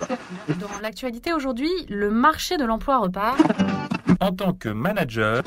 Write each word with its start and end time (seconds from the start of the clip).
Dans 0.60 0.80
l'actualité 0.82 1.32
aujourd'hui, 1.32 1.70
le 1.88 2.10
marché 2.10 2.56
de 2.56 2.64
l'emploi 2.64 2.98
repart. 2.98 3.40
En 4.20 4.32
tant 4.32 4.52
que 4.52 4.68
manager, 4.68 5.42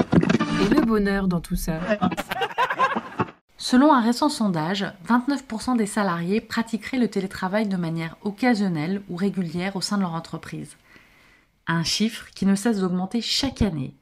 Et 0.61 0.73
le 0.73 0.81
bonheur 0.81 1.27
dans 1.27 1.41
tout 1.41 1.55
ça. 1.55 1.79
Selon 3.57 3.93
un 3.93 4.01
récent 4.01 4.29
sondage, 4.29 4.85
29% 5.07 5.75
des 5.75 5.85
salariés 5.85 6.39
pratiqueraient 6.39 6.99
le 6.99 7.07
télétravail 7.07 7.67
de 7.67 7.77
manière 7.77 8.15
occasionnelle 8.21 9.01
ou 9.09 9.15
régulière 9.15 9.75
au 9.75 9.81
sein 9.81 9.97
de 9.97 10.03
leur 10.03 10.13
entreprise. 10.13 10.77
Un 11.65 11.83
chiffre 11.83 12.27
qui 12.35 12.45
ne 12.45 12.53
cesse 12.53 12.79
d'augmenter 12.79 13.21
chaque 13.21 13.61
année. 13.63 13.95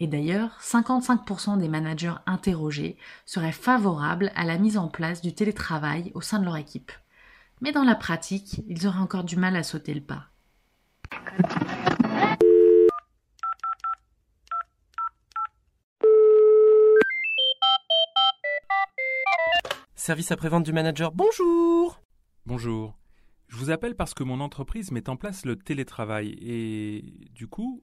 Et 0.00 0.06
d'ailleurs, 0.06 0.58
55% 0.62 1.58
des 1.58 1.68
managers 1.68 2.14
interrogés 2.26 2.96
seraient 3.26 3.52
favorables 3.52 4.32
à 4.36 4.44
la 4.44 4.58
mise 4.58 4.78
en 4.78 4.88
place 4.88 5.20
du 5.20 5.34
télétravail 5.34 6.10
au 6.14 6.20
sein 6.20 6.38
de 6.38 6.44
leur 6.44 6.56
équipe. 6.56 6.90
Mais 7.60 7.72
dans 7.72 7.84
la 7.84 7.94
pratique, 7.94 8.62
ils 8.68 8.86
auraient 8.86 8.98
encore 8.98 9.24
du 9.24 9.36
mal 9.36 9.56
à 9.56 9.62
sauter 9.62 9.94
le 9.94 10.00
pas. 10.00 10.30
Service 19.94 20.30
après-vente 20.32 20.64
du 20.64 20.72
manager, 20.72 21.12
bonjour 21.12 22.04
bonjour. 22.46 22.94
Je 23.48 23.56
vous 23.56 23.70
appelle 23.70 23.96
parce 23.96 24.14
que 24.14 24.22
mon 24.22 24.40
entreprise 24.40 24.90
met 24.90 25.08
en 25.08 25.16
place 25.16 25.44
le 25.44 25.56
télétravail 25.56 26.36
et 26.40 27.28
du 27.32 27.46
coup, 27.46 27.82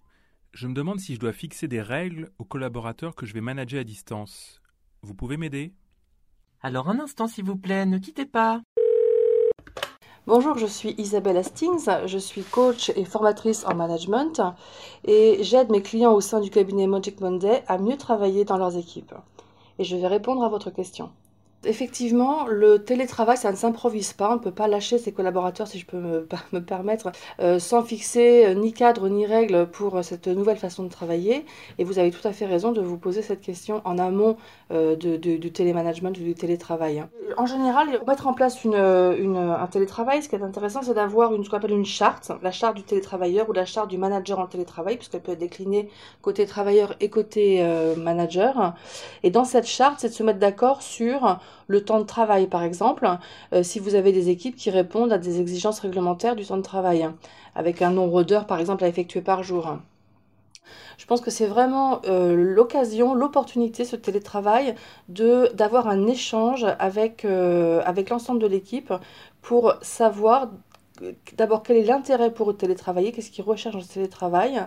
je 0.54 0.68
me 0.68 0.74
demande 0.74 1.00
si 1.00 1.16
je 1.16 1.20
dois 1.20 1.34
fixer 1.34 1.68
des 1.68 1.82
règles 1.82 2.32
aux 2.38 2.46
collaborateurs 2.46 3.16
que 3.16 3.26
je 3.26 3.34
vais 3.34 3.42
manager 3.42 3.82
à 3.82 3.84
distance. 3.84 4.62
Vous 5.02 5.16
pouvez 5.16 5.38
m'aider? 5.38 5.74
Alors 6.62 6.90
un 6.90 7.00
instant 7.00 7.28
s'il 7.28 7.46
vous 7.46 7.58
plaît, 7.58 7.86
ne 7.86 7.98
quittez 7.98 8.26
pas. 8.26 8.62
Bonjour, 10.28 10.56
je 10.56 10.68
suis 10.68 10.94
Isabelle 11.00 11.38
Hastings, 11.38 11.90
je 12.06 12.20
suis 12.20 12.44
coach 12.44 12.92
et 12.96 13.06
formatrice 13.06 13.66
en 13.66 13.74
management 13.74 14.40
et 15.04 15.40
j'aide 15.42 15.72
mes 15.72 15.82
clients 15.82 16.14
au 16.14 16.22
sein 16.22 16.40
du 16.42 16.52
cabinet 16.52 16.86
Magic 16.86 17.20
Monday 17.22 17.64
à 17.68 17.80
mieux 17.80 17.98
travailler 17.98 18.46
dans 18.46 18.58
leurs 18.58 18.78
équipes. 18.78 19.16
Et 19.80 19.84
je 19.84 19.96
vais 19.96 20.06
répondre 20.06 20.44
à 20.44 20.50
votre 20.50 20.70
question. 20.70 21.10
Effectivement, 21.64 22.48
le 22.48 22.84
télétravail, 22.84 23.38
ça 23.38 23.52
ne 23.52 23.56
s'improvise 23.56 24.14
pas. 24.14 24.32
On 24.32 24.36
ne 24.36 24.40
peut 24.40 24.52
pas 24.52 24.68
lâcher 24.68 24.98
ses 24.98 25.12
collaborateurs, 25.12 25.68
si 25.68 25.78
je 25.78 25.86
peux 25.86 25.98
me, 25.98 26.28
me 26.54 26.60
permettre, 26.60 27.12
euh, 27.40 27.60
sans 27.60 27.84
fixer 27.84 28.48
euh, 28.48 28.54
ni 28.56 28.74
cadre 28.74 29.08
ni 29.10 29.28
règle 29.28 29.68
pour 29.68 29.98
euh, 29.98 30.02
cette 30.02 30.28
nouvelle 30.28 30.58
façon 30.58 30.84
de 30.84 30.90
travailler. 30.90 31.46
Et 31.78 31.84
vous 31.84 32.00
avez 32.00 32.10
tout 32.10 32.28
à 32.28 32.34
fait 32.34 32.48
raison 32.48 32.72
de 32.72 32.82
vous 32.82 32.98
poser 32.98 33.22
cette 33.22 33.42
question 33.42 33.82
en 33.86 34.00
amont 34.00 34.38
de- 34.72 35.18
du 35.18 35.52
télémanagement 35.52 36.10
ou 36.10 36.14
du 36.14 36.34
télétravail. 36.34 37.04
En 37.38 37.46
général, 37.46 37.98
pour 38.00 38.08
mettre 38.08 38.26
en 38.28 38.34
place 38.34 38.58
un 38.66 39.68
télétravail, 39.70 40.24
ce 40.24 40.30
qui 40.30 40.36
est 40.36 40.42
intéressant, 40.42 40.82
c'est 40.82 40.94
d'avoir 40.94 41.36
une, 41.36 41.44
ce 41.44 41.50
qu'on 41.50 41.58
appelle 41.58 41.72
une 41.72 41.86
charte, 41.86 42.32
la 42.42 42.52
charte 42.52 42.78
du 42.78 42.84
télétravailleur 42.84 43.50
ou 43.50 43.54
la 43.54 43.66
charte 43.66 43.90
du 43.90 43.98
manager 43.98 44.40
en 44.40 44.48
télétravail, 44.48 44.96
puisqu'elle 44.96 45.22
peut 45.22 45.34
être 45.34 45.40
déclinée 45.40 45.90
côté 46.22 46.46
travailleur 46.46 46.96
et 47.02 47.10
côté 47.10 47.64
manager. 47.98 48.74
Et 49.24 49.30
dans 49.30 49.44
cette 49.44 49.68
charte, 49.68 50.00
c'est 50.00 50.10
de 50.10 50.14
se 50.14 50.24
mettre 50.24 50.40
d'accord 50.40 50.82
sur 50.82 51.38
le 51.68 51.84
temps 51.84 52.00
de 52.00 52.06
travail, 52.06 52.48
par 52.48 52.64
exemple, 52.64 53.10
euh, 53.54 53.64
si 53.64 53.80
vous 53.80 53.96
avez 53.96 54.12
des 54.12 54.30
équipes 54.30 54.56
qui 54.56 54.70
répondent 54.70 55.14
à 55.14 55.18
des 55.18 55.40
exigences 55.40 55.80
réglementaires 55.80 56.36
du 56.36 56.46
temps 56.46 56.58
de 56.58 56.62
travail, 56.62 57.10
avec 57.56 57.82
un 57.82 57.92
nombre 57.92 58.24
d'heures, 58.24 58.46
par 58.46 58.60
exemple, 58.60 58.84
à 58.84 58.88
effectuer 58.88 59.22
par 59.22 59.44
jour. 59.44 59.78
Je 60.98 61.06
pense 61.08 61.22
que 61.22 61.32
c'est 61.32 61.48
vraiment 61.48 62.02
euh, 62.06 62.36
l'occasion, 62.36 63.16
l'opportunité, 63.16 63.86
ce 63.86 63.96
télétravail, 63.96 64.76
d'avoir 65.10 65.88
un 65.88 66.06
échange 66.06 66.66
avec, 66.78 67.26
euh, 67.26 67.82
avec 67.86 68.10
l'ensemble 68.10 68.40
de 68.40 68.48
l'équipe 68.48 68.94
pour 69.42 69.74
savoir 69.82 70.50
d'abord 71.38 71.64
quel 71.64 71.78
est 71.78 71.84
l'intérêt 71.84 72.34
pour 72.34 72.50
eux 72.50 72.54
de 72.54 72.58
télétravailler, 72.58 73.12
qu'est-ce 73.12 73.32
qu'ils 73.32 73.44
recherchent 73.44 73.76
dans 73.76 73.82
ce 73.82 73.94
télétravail, 73.94 74.62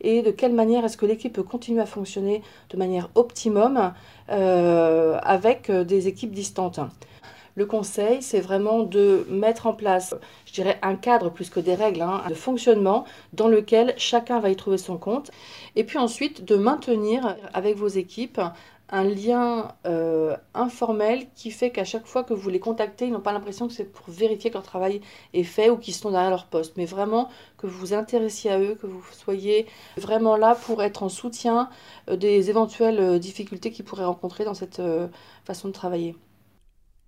et 0.00 0.22
de 0.22 0.30
quelle 0.30 0.52
manière 0.52 0.84
est-ce 0.84 0.96
que 0.96 1.06
l'équipe 1.06 1.32
peut 1.32 1.42
continuer 1.42 1.80
à 1.80 1.86
fonctionner 1.86 2.42
de 2.70 2.76
manière 2.76 3.10
optimum 3.14 3.92
euh, 4.30 5.18
avec 5.22 5.70
euh, 5.70 5.84
des 5.84 6.08
équipes 6.08 6.32
distantes? 6.32 6.80
Le 7.56 7.66
conseil, 7.66 8.22
c'est 8.22 8.40
vraiment 8.40 8.84
de 8.84 9.26
mettre 9.28 9.66
en 9.66 9.74
place, 9.74 10.14
je 10.46 10.52
dirais, 10.52 10.78
un 10.82 10.94
cadre 10.94 11.30
plus 11.30 11.50
que 11.50 11.60
des 11.60 11.74
règles 11.74 12.00
hein, 12.00 12.22
de 12.28 12.34
fonctionnement 12.34 13.04
dans 13.32 13.48
lequel 13.48 13.92
chacun 13.96 14.38
va 14.38 14.50
y 14.50 14.56
trouver 14.56 14.78
son 14.78 14.96
compte. 14.96 15.30
Et 15.74 15.84
puis 15.84 15.98
ensuite, 15.98 16.44
de 16.44 16.54
maintenir 16.56 17.36
avec 17.52 17.76
vos 17.76 17.88
équipes 17.88 18.40
un 18.90 19.04
lien 19.04 19.74
euh, 19.86 20.36
informel 20.54 21.28
qui 21.34 21.50
fait 21.50 21.70
qu'à 21.70 21.84
chaque 21.84 22.06
fois 22.06 22.24
que 22.24 22.34
vous 22.34 22.50
les 22.50 22.60
contactez, 22.60 23.06
ils 23.06 23.12
n'ont 23.12 23.20
pas 23.20 23.32
l'impression 23.32 23.68
que 23.68 23.72
c'est 23.72 23.84
pour 23.84 24.10
vérifier 24.10 24.50
que 24.50 24.54
leur 24.54 24.64
travail 24.64 25.00
est 25.32 25.44
fait 25.44 25.70
ou 25.70 25.76
qu'ils 25.76 25.94
sont 25.94 26.10
derrière 26.10 26.30
leur 26.30 26.46
poste, 26.46 26.76
mais 26.76 26.86
vraiment 26.86 27.28
que 27.56 27.66
vous 27.66 27.78
vous 27.78 27.94
intéressiez 27.94 28.50
à 28.50 28.60
eux, 28.60 28.74
que 28.74 28.86
vous 28.86 29.02
soyez 29.12 29.66
vraiment 29.96 30.36
là 30.36 30.54
pour 30.54 30.82
être 30.82 31.02
en 31.02 31.08
soutien 31.08 31.70
euh, 32.08 32.16
des 32.16 32.50
éventuelles 32.50 33.00
euh, 33.00 33.18
difficultés 33.18 33.70
qu'ils 33.70 33.84
pourraient 33.84 34.04
rencontrer 34.04 34.44
dans 34.44 34.54
cette 34.54 34.82
façon 35.44 35.68
de 35.68 35.72
travailler. 35.72 36.16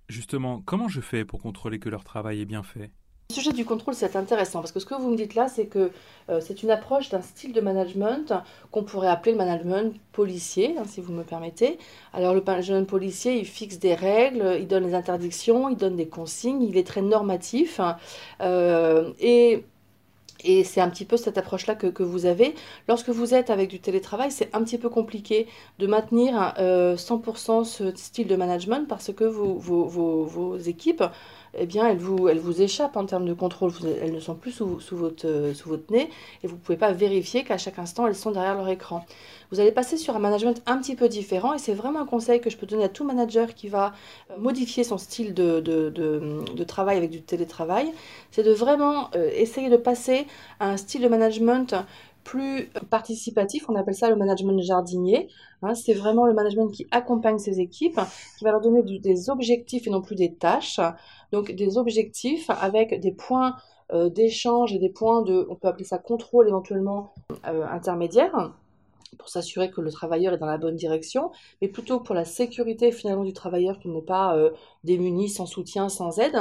Justement, 0.09 0.61
comment 0.61 0.89
je 0.89 1.01
fais 1.01 1.25
pour 1.25 1.41
contrôler 1.41 1.79
que 1.79 1.89
leur 1.89 2.05
travail 2.05 2.41
est 2.41 2.47
bien 2.47 2.63
fait? 2.63 2.93
Le 3.33 3.35
sujet 3.35 3.53
du 3.53 3.65
contrôle, 3.65 3.95
c'est 3.95 4.15
intéressant 4.15 4.61
parce 4.61 4.73
que 4.73 4.79
ce 4.79 4.85
que 4.85 4.95
vous 4.95 5.09
me 5.09 5.17
dites 5.17 5.35
là, 5.35 5.49
c'est 5.49 5.65
que 5.65 5.91
euh, 6.29 6.43
c'est 6.43 6.63
une 6.63 6.71
approche 6.71 7.09
d'un 7.09 7.23
style 7.23 7.55
de 7.55 7.63
management 7.63 8.35
qu'on 8.71 8.83
pourrait 8.83 9.09
appeler 9.09 9.33
le 9.33 9.39
management 9.39 9.97
policier, 10.13 10.75
hein, 10.79 10.83
si 10.87 11.01
vous 11.01 11.15
me 11.15 11.23
permettez. 11.23 11.79
Alors, 12.13 12.35
le 12.35 12.43
management 12.47 12.87
policier, 12.87 13.39
il 13.39 13.47
fixe 13.47 13.79
des 13.79 13.95
règles, 13.95 14.59
il 14.61 14.69
donne 14.69 14.85
des 14.85 14.93
interdictions, 14.93 15.71
il 15.71 15.79
donne 15.79 15.97
des 15.97 16.09
consignes, 16.09 16.63
il 16.63 16.77
est 16.77 16.87
très 16.87 17.01
normatif. 17.01 17.81
hein, 17.81 17.97
euh, 18.43 19.13
et 19.19 19.65
et 20.45 20.65
c'est 20.65 20.81
un 20.81 20.89
petit 20.89 21.05
peu 21.05 21.17
cette 21.17 21.39
approche-là 21.39 21.75
que, 21.75 22.03
vous 22.03 22.27
avez. 22.27 22.55
Lorsque 22.89 23.11
vous 23.11 23.35
êtes 23.35 23.51
avec 23.51 23.71
du 23.71 23.81
télétravail, 23.81 24.31
c'est 24.31 24.55
un 24.55 24.63
petit 24.63 24.79
peu 24.79 24.89
compliqué 24.89 25.47
de 25.79 25.87
maintenir 25.87 26.55
euh, 26.59 26.97
100% 26.97 27.65
ce 27.65 27.95
style 27.97 28.27
de 28.27 28.37
management 28.37 28.87
parce 28.89 29.13
que 29.13 29.25
vos, 29.25 30.57
équipes, 30.59 31.05
eh 31.55 31.67
bien, 31.67 31.89
elles 31.89 31.99
vous, 31.99 32.63
échappent 32.63 32.97
en 32.97 33.07
termes 33.07 33.27
de 33.27 33.35
contrôle. 33.35 33.73
Elles 34.01 34.13
ne 34.13 34.21
sont 34.21 34.35
plus 34.35 34.53
sous, 34.53 34.79
euh, 35.25 35.55
sous 35.55 35.69
votre 35.69 35.93
nez 35.93 36.11
et 36.43 36.47
vous 36.47 36.57
ne 36.57 36.61
pouvez 36.61 36.79
pas 36.79 36.93
vérifier 36.93 37.45
qu'à 37.45 37.59
chaque 37.59 37.79
instant, 37.79 38.07
elles 38.07 38.17
sont 38.17 38.33
derrière 38.33 38.57
leur 38.57 38.69
écran. 38.69 39.05
Vous 39.53 39.61
allez 39.61 39.71
passer 39.71 39.99
sur 39.99 40.17
un 40.17 40.19
management 40.19 40.63
un 40.65 40.79
petit 40.79 40.97
peu 40.97 41.09
différent 41.09 41.53
et 41.53 41.59
c'est 41.59 41.75
vraiment 41.75 42.01
un 42.01 42.07
conseil 42.07 42.41
que 42.41 42.49
je 42.49 42.57
peux 42.57 42.67
donner 42.67 42.85
à 42.85 42.89
tout 42.89 43.05
manager 43.05 43.55
qui 43.55 43.69
va 43.69 43.93
euh, 44.31 44.39
modifier 44.39 44.83
son 44.83 44.97
style 44.97 45.35
de, 45.35 46.65
travail 46.65 46.97
avec 46.97 47.11
du 47.11 47.23
télétravail. 47.23 47.93
C'est 48.31 48.43
de 48.43 48.53
vraiment 48.53 49.11
euh, 49.15 49.31
essayer 49.35 49.69
de 49.69 49.77
passer 49.77 50.27
à 50.59 50.71
un 50.71 50.79
style 50.79 51.03
de 51.03 51.09
management 51.09 51.75
plus 52.25 52.71
participatif, 52.89 53.69
on 53.69 53.75
appelle 53.75 53.95
ça 53.95 54.09
le 54.09 54.17
management 54.17 54.63
jardinier. 54.63 55.29
Hein, 55.63 55.75
c'est 55.75 55.93
vraiment 55.93 56.25
le 56.25 56.33
management 56.33 56.69
qui 56.69 56.87
accompagne 56.91 57.39
ses 57.39 57.61
équipes, 57.61 58.01
qui 58.39 58.45
va 58.45 58.53
leur 58.53 58.61
donner 58.61 58.83
des 58.83 59.29
objectifs 59.29 59.87
et 59.87 59.91
non 59.91 60.01
plus 60.01 60.15
des 60.15 60.35
tâches. 60.35 60.81
Donc 61.33 61.51
des 61.53 61.77
objectifs 61.79 62.49
avec 62.49 63.01
des 63.01 63.13
points 63.13 63.57
euh, 63.93 64.09
d'échange 64.09 64.73
et 64.73 64.79
des 64.79 64.89
points 64.89 65.21
de, 65.21 65.47
on 65.51 65.57
peut 65.57 65.69
appeler 65.69 65.85
ça 65.85 65.99
contrôle 65.99 66.49
éventuellement 66.49 67.13
euh, 67.47 67.67
intermédiaire 67.67 68.55
pour 69.19 69.29
s'assurer 69.29 69.71
que 69.71 69.81
le 69.81 69.91
travailleur 69.93 70.35
est 70.35 70.39
dans 70.39 70.47
la 70.47 70.59
bonne 70.59 70.77
direction, 70.77 71.31
mais 71.61 71.69
plutôt 71.69 72.01
pour 72.01 72.15
la 72.15 72.25
sécurité 72.25 72.93
finalement 72.93 73.25
du 73.25 73.33
travailleur 73.33 73.79
qui 73.79 73.89
n'est 73.89 74.03
pas 74.03 74.37
euh, 74.37 74.51
démuni, 74.85 75.29
sans 75.29 75.47
soutien, 75.47 75.89
sans 75.89 76.19
aide, 76.19 76.37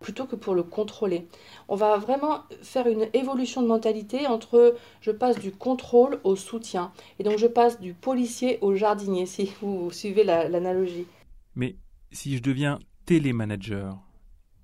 plutôt 0.00 0.26
que 0.26 0.36
pour 0.36 0.54
le 0.54 0.62
contrôler. 0.62 1.28
On 1.68 1.76
va 1.76 1.96
vraiment 1.98 2.40
faire 2.62 2.86
une 2.86 3.08
évolution 3.12 3.62
de 3.62 3.68
mentalité 3.68 4.26
entre 4.26 4.74
je 5.00 5.10
passe 5.10 5.38
du 5.38 5.52
contrôle 5.52 6.20
au 6.24 6.36
soutien, 6.36 6.92
et 7.18 7.22
donc 7.22 7.38
je 7.38 7.46
passe 7.46 7.80
du 7.80 7.94
policier 7.94 8.58
au 8.60 8.74
jardinier, 8.74 9.26
si 9.26 9.50
vous 9.60 9.90
suivez 9.90 10.24
la- 10.24 10.48
l'analogie. 10.48 11.06
Mais 11.54 11.76
si 12.12 12.36
je 12.36 12.42
deviens 12.42 12.78
télémanager, 13.04 13.98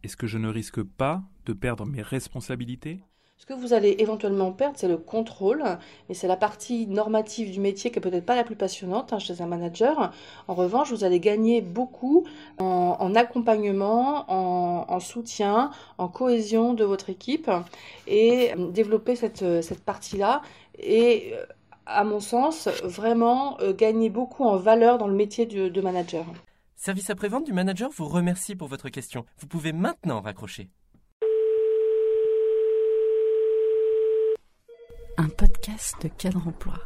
est-ce 0.03 0.17
que 0.17 0.27
je 0.27 0.39
ne 0.39 0.49
risque 0.49 0.83
pas 0.83 1.23
de 1.47 1.53
perdre 1.53 1.87
mes 1.87 2.03
responsabilités? 2.03 3.05
Ce 3.43 3.47
que 3.47 3.55
vous 3.55 3.73
allez 3.73 3.97
éventuellement 3.99 4.53
perdre, 4.53 4.77
c'est 4.79 4.87
le 4.87 4.97
contrôle, 4.97 5.65
et 6.09 6.15
c'est 6.15 6.29
la 6.29 6.37
partie 6.37 6.87
normative 6.87 7.50
du 7.50 7.59
métier 7.59 7.91
qui 7.91 7.99
est 7.99 8.00
peut-être 8.00 8.25
pas 8.25 8.37
la 8.37 8.44
plus 8.44 8.55
passionnante 8.55 9.12
hein, 9.12 9.19
chez 9.19 9.43
un 9.43 9.47
manager. 9.47 10.12
En 10.47 10.55
revanche, 10.55 10.93
vous 10.93 11.03
allez 11.03 11.19
gagner 11.19 11.61
beaucoup 11.61 12.25
en, 12.61 12.97
en 13.00 13.15
accompagnement, 13.17 14.31
en, 14.31 14.85
en 14.89 15.00
soutien, 15.00 15.73
en 15.99 16.06
cohésion 16.06 16.73
de 16.73 16.85
votre 16.85 17.11
équipe, 17.11 17.50
et 18.06 18.55
euh, 18.56 18.71
développer 18.71 19.17
cette, 19.17 19.43
euh, 19.43 19.61
cette 19.61 19.83
partie-là. 19.83 20.43
Et 20.79 21.33
euh, 21.35 21.45
à 21.87 22.05
mon 22.05 22.21
sens, 22.21 22.69
vraiment 22.85 23.59
gagner 23.77 24.09
beaucoup 24.09 24.45
en 24.45 24.56
valeur 24.56 24.99
dans 24.99 25.09
le 25.09 25.17
métier 25.17 25.47
de, 25.47 25.69
de 25.69 25.81
manager. 25.81 26.25
Service 26.77 27.11
après-vente 27.11 27.45
du 27.45 27.53
manager 27.53 27.91
vous 27.91 28.06
remercie 28.06 28.55
pour 28.55 28.69
votre 28.69 28.88
question. 28.88 29.25
Vous 29.41 29.49
pouvez 29.49 29.73
maintenant 29.73 30.21
raccrocher. 30.21 30.69
Un 35.19 35.29
podcast 35.29 36.00
de 36.03 36.09
cadre 36.09 36.43
emploi. 36.47 36.79